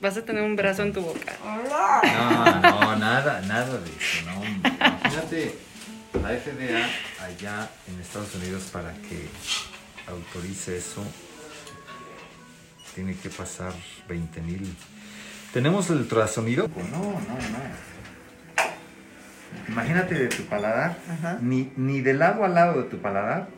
Vas 0.00 0.16
a 0.16 0.24
tener 0.24 0.42
un 0.42 0.56
brazo 0.56 0.82
en 0.82 0.92
tu 0.92 1.02
boca. 1.02 1.34
No, 1.44 2.60
no, 2.62 2.96
nada, 2.96 3.40
nada 3.42 3.78
de 3.78 3.90
eso. 3.90 4.24
No. 4.26 4.42
Imagínate 4.44 5.54
la 6.14 6.28
FDA 6.30 6.88
allá 7.24 7.68
en 7.88 8.00
Estados 8.00 8.34
Unidos 8.34 8.70
para 8.72 8.92
que 8.94 9.28
autorice 10.08 10.78
eso. 10.78 11.04
Tiene 12.94 13.14
que 13.16 13.28
pasar 13.30 13.72
20 14.08 14.40
mil. 14.42 14.74
¿Tenemos 15.52 15.90
el 15.90 15.98
ultrasonido? 15.98 16.68
No, 16.68 16.98
no, 16.98 17.12
no. 17.18 17.92
Imagínate 19.68 20.14
de 20.14 20.28
tu 20.28 20.44
paladar, 20.44 20.96
Ajá. 21.10 21.38
ni, 21.40 21.70
ni 21.76 22.00
del 22.00 22.18
lado 22.18 22.44
al 22.44 22.54
lado 22.54 22.82
de 22.82 22.88
tu 22.88 22.98
paladar 22.98 23.48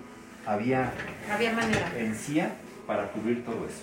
había 0.46 0.92
Había 1.32 1.52
manera. 1.52 1.92
encía 1.96 2.52
para 2.86 3.08
cubrir 3.12 3.44
todo 3.44 3.66
eso. 3.66 3.82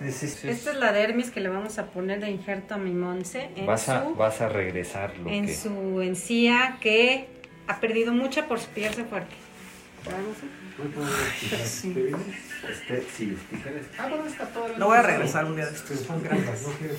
Esta 0.00 0.70
es 0.70 0.76
la 0.76 0.92
dermis 0.92 1.30
que 1.30 1.40
le 1.40 1.48
vamos 1.48 1.78
a 1.78 1.86
poner 1.86 2.20
de 2.20 2.30
injerto 2.30 2.74
a 2.74 2.78
mi 2.78 2.92
Monse 2.92 3.50
en, 3.56 3.66
vas, 3.66 3.88
a, 3.88 4.04
su, 4.04 4.14
vas 4.14 4.40
a 4.40 4.48
regresar 4.48 5.16
lo 5.18 5.28
en 5.28 5.46
que... 5.46 5.56
su 5.56 6.00
encía 6.00 6.78
que 6.80 7.28
ha 7.66 7.80
perdido 7.80 8.12
mucha 8.12 8.46
por 8.46 8.60
cepillarse 8.60 9.04
fuerte. 9.04 9.34
¿Verdad, 10.04 10.20
Monse? 10.20 10.46
Sí. 11.66 11.92
Este, 12.70 13.04
sí. 13.16 13.36
Ah, 13.98 14.06
bueno, 14.08 14.26
está 14.26 14.46
todo 14.46 14.68
Lo 14.76 14.86
voy 14.86 14.98
a 14.98 15.02
regresar 15.02 15.44
un 15.44 15.56
día 15.56 15.66
de 15.66 15.74
estos. 15.74 15.98
Son 16.00 16.22
grandes, 16.22 16.62
no 16.62 16.72
quieres. 16.74 16.98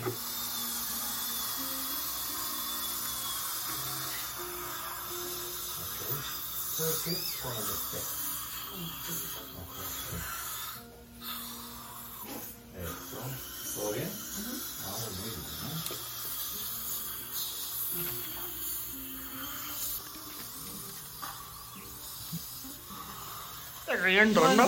¿Sabes 6.76 7.02
qué? 7.06 7.12
Con 7.42 7.54
el 7.54 7.60
espejo. 7.60 8.20
¿Todo 13.80 13.94
bien? 13.94 14.12
Ah, 14.86 14.98
muy 15.00 15.30
bien. 15.30 15.40
¿no? 23.88 24.04
riendo, 24.04 24.54
¿no? 24.54 24.68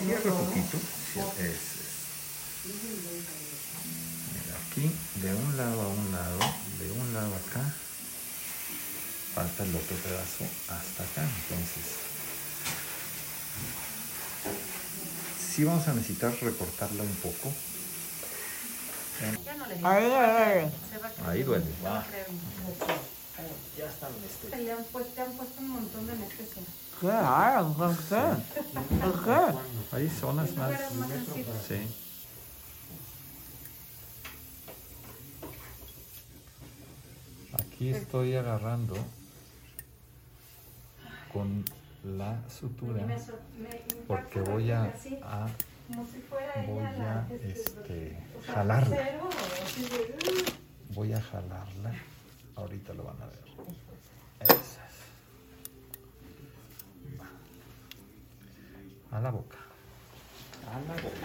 Cierra 0.00 0.30
poquito. 0.30 0.78
Cierra. 1.12 1.32
Ese 1.38 1.50
es. 1.50 1.58
Mira, 4.32 4.54
aquí, 4.70 4.90
de 5.16 5.34
un 5.34 5.56
lado 5.56 5.82
a 5.82 5.88
un 5.88 6.12
lado, 6.12 6.38
de 6.78 6.90
un 6.92 7.14
lado 7.14 7.34
acá, 7.34 7.74
falta 9.34 9.64
el 9.64 9.74
otro 9.74 9.96
pedazo 9.96 10.44
hasta 10.68 11.02
acá. 11.02 11.22
Entonces, 11.22 12.07
sí 15.58 15.64
vamos 15.64 15.88
a 15.88 15.92
necesitar 15.92 16.32
recortarla 16.40 17.02
un 17.02 17.16
poco. 17.16 17.52
Ahí 21.26 21.42
duele. 21.42 21.66
Va. 21.84 22.06
Ya 23.76 23.86
está 23.86 24.08
este. 24.24 24.56
Te 24.56 24.70
han 24.70 24.84
puesto, 24.84 25.12
te 25.14 25.20
han 25.20 25.32
puesto 25.32 25.60
un 25.60 25.70
montón 25.70 26.06
de 26.06 26.12
anestesia. 26.12 26.62
Hay 29.90 30.08
zonas 30.08 30.54
más. 30.54 30.68
Fueras 30.68 30.94
más 30.94 31.08
sensible. 31.08 31.52
Sí. 31.66 31.88
Aquí 37.54 37.90
estoy 37.90 38.36
agarrando 38.36 38.94
con 41.32 41.64
la 42.04 42.38
sutura 42.48 43.04
porque 44.06 44.40
voy 44.40 44.70
a, 44.70 44.84
así, 44.84 45.18
a- 45.22 45.48
como 45.88 46.06
si 46.06 46.18
fuera 46.20 46.52
voy 46.66 46.78
ella 46.78 46.92
la- 46.98 47.20
a 47.22 47.26
este, 47.44 48.18
o 48.38 48.42
sea, 48.44 48.54
jalarla. 48.54 48.96
cero, 48.96 49.28
o 49.28 49.64
así 49.64 49.82
de- 49.82 50.52
Voy 50.94 51.12
a 51.12 51.20
jalarla. 51.20 51.92
Ahorita 52.56 52.92
lo 52.94 53.04
van 53.04 53.20
a 53.22 53.26
ver. 53.26 53.38
Esa 54.40 54.54
es. 54.86 54.96
Va. 57.20 57.26
A 59.16 59.20
la 59.20 59.30
boca. 59.30 59.56
A 60.66 60.80
la 60.80 60.94
boca. 61.02 61.17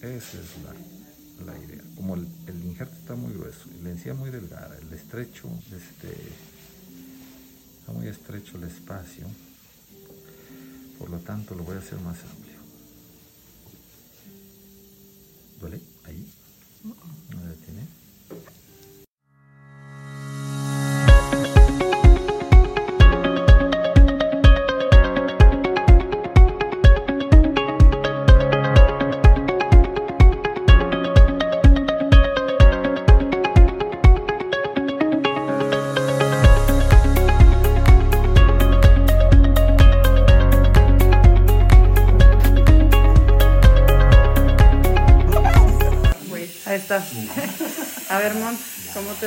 Esa 0.00 0.40
es 0.40 0.50
la, 0.64 1.52
la 1.52 1.58
idea. 1.58 1.82
Como 1.96 2.14
el, 2.14 2.26
el 2.46 2.64
injerto 2.64 2.94
está 2.94 3.14
muy 3.14 3.32
grueso 3.32 3.68
y 3.78 3.82
la 3.82 3.90
encía 3.90 4.14
muy 4.14 4.30
delgada, 4.30 4.76
el 4.78 4.92
estrecho, 4.92 5.48
este, 5.66 6.08
está 7.80 7.92
muy 7.92 8.06
estrecho 8.06 8.56
el 8.58 8.64
espacio. 8.64 9.26
Por 10.98 11.10
lo 11.10 11.18
tanto, 11.18 11.54
lo 11.54 11.62
voy 11.64 11.76
a 11.76 11.78
hacer 11.78 11.98
más 12.00 12.18
amplio. 12.24 12.58
¿Duele? 15.60 15.80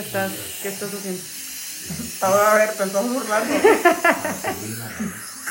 Estás? 0.02 0.32
¿Qué 0.62 0.70
estás 0.70 0.90
haciendo? 0.94 1.22
A 2.22 2.54
ver, 2.56 2.70
te 2.74 2.84
estás 2.84 3.08
burlando. 3.10 3.54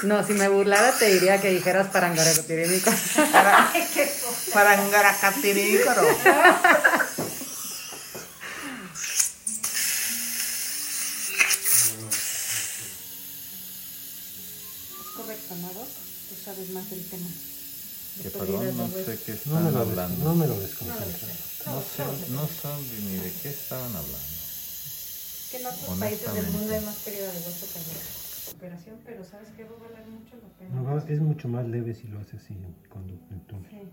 No, 0.04 0.26
si 0.26 0.32
me 0.32 0.48
burlara 0.48 0.92
te 0.98 1.06
diría 1.12 1.40
que 1.40 1.50
dijeras 1.50 1.88
parangaracotirímico. 1.88 2.90
Parangaracaterícaro. 4.54 6.06
Es 15.00 15.06
correcto, 15.16 15.54
¿no, 15.56 15.68
Doc? 15.72 15.88
Tú 16.28 16.34
sabes 16.44 16.70
más 16.70 16.88
del 16.90 17.04
tema. 17.08 17.28
Que 18.22 18.30
perdón, 18.30 18.76
no 18.76 18.88
sé 18.88 19.18
qué 19.24 19.38
No 19.46 19.60
lo, 19.60 19.66
des- 19.70 19.76
hablando. 19.76 20.24
no 20.24 20.34
me 20.34 20.46
lo 20.46 20.58
desconcentra. 20.60 21.28
No 21.66 21.80
sé, 21.82 22.30
no 22.30 22.48
saben 22.62 23.06
ni 23.06 23.16
de 23.16 23.32
qué 23.42 23.50
estaban 23.50 23.94
hablando. 23.96 24.39
Que 25.50 25.56
en 25.58 25.66
otros 25.66 25.98
países 25.98 26.32
del 26.32 26.46
mundo 26.52 26.72
hay 26.72 26.84
más 26.84 26.96
pérdida 27.02 27.32
de 27.32 27.38
hueso 27.38 27.66
que 27.72 27.80
de 27.80 28.56
operación, 28.56 28.98
pero 29.04 29.24
¿sabes 29.24 29.48
qué? 29.56 29.64
Va 29.64 29.70
a 29.70 29.90
valer 29.90 30.06
mucho 30.06 30.36
la 30.36 30.48
pena. 30.58 30.80
No, 30.80 30.98
es 30.98 31.20
mucho 31.20 31.48
más 31.48 31.66
leve 31.66 31.94
si 31.94 32.06
lo 32.08 32.20
haces 32.20 32.42
así 32.42 32.56
con 32.88 33.08
el 33.08 33.40
túnel. 33.46 33.70
Sí. 33.70 33.88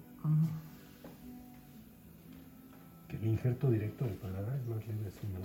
Que 3.08 3.16
el 3.16 3.26
injerto 3.26 3.72
directo 3.72 4.06
del 4.06 4.16
paladar 4.16 4.58
es 4.58 4.68
más 4.68 4.86
leve 4.88 5.08
así, 5.08 5.26
¿no? 5.28 5.40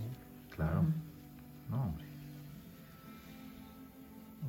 Claro. 0.54 0.84
No, 1.70 1.82
hombre. 1.84 2.04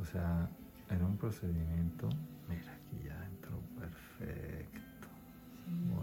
O 0.01 0.05
sea, 0.05 0.49
en 0.89 1.03
un 1.03 1.15
procedimiento, 1.17 2.09
mira, 2.49 2.73
aquí 2.73 3.05
ya 3.05 3.25
entró 3.25 3.59
perfecto. 3.79 5.07
Bonito. 5.67 6.02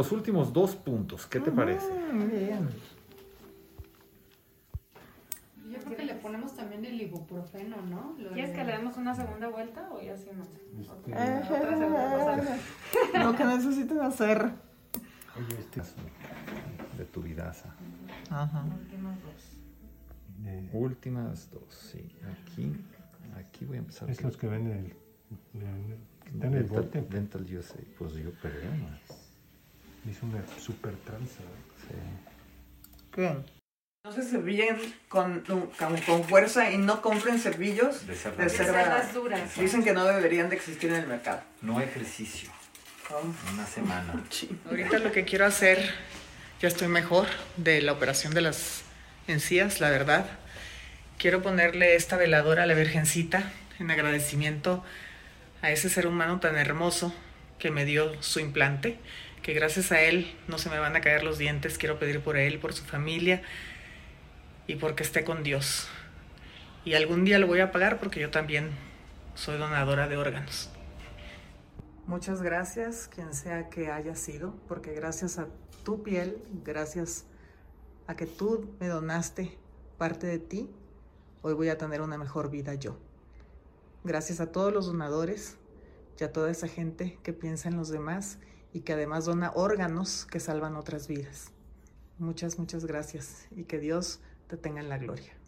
Los 0.00 0.12
últimos 0.12 0.50
dos 0.54 0.76
puntos. 0.76 1.26
¿Qué 1.26 1.40
te 1.40 1.50
parece? 1.52 1.86
Yo 5.70 5.78
creo 5.78 5.94
que 5.96 6.04
le 6.04 6.14
ponemos 6.14 6.56
también 6.56 6.86
el 6.86 6.98
ibuprofeno, 7.02 7.76
¿no? 7.82 8.14
Lo 8.18 8.30
¿Quieres 8.30 8.52
de- 8.52 8.56
que 8.56 8.64
le 8.64 8.72
demos 8.72 8.96
una 8.96 9.14
segunda 9.14 9.48
vuelta 9.48 9.90
o 9.92 10.00
ya 10.00 10.16
sí 10.16 10.30
no? 10.34 10.42
Este, 10.80 11.12
Otra 11.54 11.76
segunda 11.78 12.16
pasada. 12.16 12.58
Lo 13.24 13.36
que 13.36 13.44
necesitan 13.44 14.00
hacer. 14.00 14.50
oye, 15.36 15.58
este 15.58 15.82
De 16.96 17.04
tu 17.04 17.20
vidaza. 17.20 17.74
Ajá. 18.30 18.64
eh, 20.46 20.70
Últimas 20.72 21.50
dos, 21.50 21.74
sí. 21.74 22.10
Aquí, 22.42 22.72
aquí 23.36 23.66
voy 23.66 23.76
a 23.76 23.80
empezar. 23.80 24.08
es 24.08 24.22
los 24.22 24.38
que 24.38 24.46
ven 24.48 24.66
el, 24.66 24.72
el- 25.60 25.62
en 25.62 26.42
el 26.42 26.52
Dental, 26.52 26.64
bote. 26.64 27.02
Dental 27.02 27.42
USA. 27.54 27.78
Pues 27.98 28.14
yo 28.14 28.32
creo, 28.40 28.74
¿no? 28.76 29.29
Hizo 30.08 30.26
una 30.26 30.42
super 30.58 30.94
tranza. 31.04 31.40
Sí. 31.88 31.94
¿Qué? 33.12 33.36
No 34.04 34.12
se 34.12 34.22
cepillen 34.22 34.78
con, 35.08 35.40
con, 35.40 36.00
con 36.06 36.24
fuerza 36.24 36.70
y 36.70 36.78
no 36.78 37.02
compren 37.02 37.38
cepillos 37.38 38.06
De 38.06 38.14
cerdas. 38.14 38.38
de 38.38 38.44
De 38.44 38.50
cerdas 38.50 38.74
cerdas 38.86 39.14
duras. 39.14 39.56
Dicen 39.56 39.84
que 39.84 39.92
no 39.92 40.04
deberían 40.06 40.48
de 40.48 40.56
existir 40.56 40.90
en 40.90 40.96
el 40.96 41.06
mercado. 41.06 41.42
No 41.60 41.80
ejercicio. 41.80 42.50
Una 43.52 43.66
semana. 43.66 44.14
Ahorita 44.70 44.98
lo 45.00 45.12
que 45.12 45.24
quiero 45.24 45.44
hacer, 45.44 45.92
ya 46.62 46.68
estoy 46.68 46.88
mejor 46.88 47.26
de 47.56 47.82
la 47.82 47.92
operación 47.92 48.32
de 48.32 48.40
las 48.40 48.82
encías, 49.26 49.80
la 49.80 49.90
verdad. 49.90 50.26
Quiero 51.18 51.42
ponerle 51.42 51.96
esta 51.96 52.16
veladora 52.16 52.62
a 52.62 52.66
la 52.66 52.74
Virgencita 52.74 53.52
en 53.78 53.90
agradecimiento 53.90 54.82
a 55.60 55.70
ese 55.70 55.90
ser 55.90 56.06
humano 56.06 56.40
tan 56.40 56.56
hermoso 56.56 57.12
que 57.58 57.70
me 57.70 57.84
dio 57.84 58.22
su 58.22 58.40
implante, 58.40 58.98
que 59.42 59.54
gracias 59.54 59.92
a 59.92 60.00
él 60.02 60.34
no 60.48 60.58
se 60.58 60.70
me 60.70 60.78
van 60.78 60.96
a 60.96 61.00
caer 61.00 61.22
los 61.22 61.38
dientes. 61.38 61.78
Quiero 61.78 61.98
pedir 61.98 62.20
por 62.20 62.36
él, 62.36 62.58
por 62.58 62.72
su 62.72 62.84
familia 62.84 63.42
y 64.66 64.76
porque 64.76 65.02
esté 65.02 65.24
con 65.24 65.42
Dios. 65.42 65.88
Y 66.84 66.94
algún 66.94 67.24
día 67.24 67.38
lo 67.38 67.46
voy 67.46 67.60
a 67.60 67.72
pagar 67.72 67.98
porque 67.98 68.20
yo 68.20 68.30
también 68.30 68.70
soy 69.34 69.58
donadora 69.58 70.08
de 70.08 70.16
órganos. 70.16 70.70
Muchas 72.06 72.42
gracias, 72.42 73.08
quien 73.08 73.34
sea 73.34 73.68
que 73.68 73.90
haya 73.90 74.16
sido, 74.16 74.54
porque 74.66 74.92
gracias 74.92 75.38
a 75.38 75.46
tu 75.84 76.02
piel, 76.02 76.42
gracias 76.64 77.24
a 78.06 78.16
que 78.16 78.26
tú 78.26 78.74
me 78.80 78.88
donaste 78.88 79.56
parte 79.96 80.26
de 80.26 80.38
ti, 80.38 80.70
hoy 81.42 81.54
voy 81.54 81.68
a 81.68 81.78
tener 81.78 82.00
una 82.00 82.18
mejor 82.18 82.50
vida 82.50 82.74
yo. 82.74 82.98
Gracias 84.02 84.40
a 84.40 84.50
todos 84.50 84.72
los 84.72 84.86
donadores 84.86 85.56
y 86.18 86.24
a 86.24 86.32
toda 86.32 86.50
esa 86.50 86.68
gente 86.68 87.18
que 87.22 87.32
piensa 87.32 87.68
en 87.68 87.76
los 87.76 87.90
demás 87.90 88.38
y 88.72 88.80
que 88.80 88.92
además 88.92 89.24
dona 89.24 89.52
órganos 89.54 90.26
que 90.26 90.40
salvan 90.40 90.76
otras 90.76 91.08
vidas. 91.08 91.50
Muchas, 92.18 92.58
muchas 92.58 92.84
gracias 92.84 93.46
y 93.50 93.64
que 93.64 93.78
Dios 93.78 94.20
te 94.46 94.56
tenga 94.56 94.80
en 94.80 94.88
la 94.88 94.98
gloria. 94.98 95.39